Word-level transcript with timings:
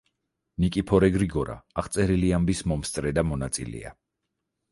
ნიკიფორე 0.63 1.09
გრიგორა 1.15 1.57
აღწერილი 1.83 2.33
ამბების 2.37 2.63
მომსწრე 2.71 3.13
და 3.19 3.27
მონაწილეა. 3.33 3.93